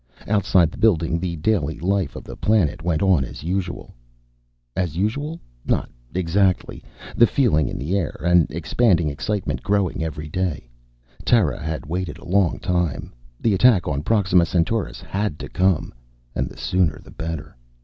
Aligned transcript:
Outside 0.27 0.71
the 0.71 0.79
building 0.79 1.19
the 1.19 1.35
daily 1.35 1.77
life 1.77 2.15
of 2.15 2.23
the 2.23 2.35
planet 2.35 2.81
went 2.81 3.03
on 3.03 3.23
as 3.23 3.43
usual. 3.43 3.93
As 4.75 4.97
usual? 4.97 5.39
Not 5.63 5.91
exactly. 6.15 6.83
The 7.15 7.27
feeling 7.27 7.67
was 7.67 7.73
in 7.73 7.77
the 7.79 7.95
air, 7.95 8.17
an 8.23 8.47
expanding 8.49 9.11
excitement 9.11 9.61
growing 9.61 10.03
every 10.03 10.27
day. 10.27 10.67
Terra 11.23 11.61
had 11.61 11.85
waited 11.85 12.17
a 12.17 12.25
long 12.25 12.57
time. 12.57 13.13
The 13.39 13.53
attack 13.53 13.87
on 13.87 14.01
Proxima 14.01 14.47
Centaurus 14.47 15.01
had 15.01 15.37
to 15.37 15.47
come 15.47 15.93
and 16.33 16.49
the 16.49 16.57
sooner 16.57 16.99
the 17.03 17.11
better. 17.11 17.55